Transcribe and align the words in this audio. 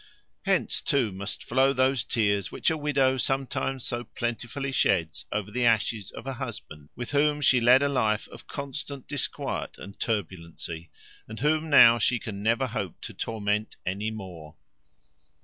Hence, 0.47 0.81
too, 0.81 1.11
must 1.11 1.43
flow 1.43 1.73
those 1.73 2.03
tears 2.03 2.51
which 2.51 2.71
a 2.71 2.75
widow 2.75 3.17
sometimes 3.17 3.85
so 3.85 4.03
plentifully 4.05 4.71
sheds 4.71 5.25
over 5.31 5.51
the 5.51 5.63
ashes 5.63 6.09
of 6.09 6.25
a 6.25 6.33
husband 6.33 6.89
with 6.95 7.11
whom 7.11 7.39
she 7.39 7.61
led 7.61 7.83
a 7.83 7.87
life 7.87 8.27
of 8.29 8.47
constant 8.47 9.07
disquiet 9.07 9.77
and 9.77 9.99
turbulency, 9.99 10.89
and 11.27 11.41
whom 11.41 11.69
now 11.69 11.99
she 11.99 12.17
can 12.17 12.41
never 12.41 12.65
hope 12.65 12.99
to 13.01 13.13
torment 13.13 13.77
any 13.85 14.09
more. 14.09 14.55